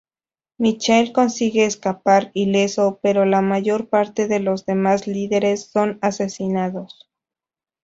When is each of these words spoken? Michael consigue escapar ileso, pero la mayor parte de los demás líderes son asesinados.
Michael 0.57 1.13
consigue 1.13 1.63
escapar 1.63 2.31
ileso, 2.33 2.97
pero 3.03 3.23
la 3.25 3.41
mayor 3.41 3.87
parte 3.87 4.27
de 4.27 4.39
los 4.39 4.65
demás 4.65 5.05
líderes 5.05 5.69
son 5.69 5.99
asesinados. 6.01 7.07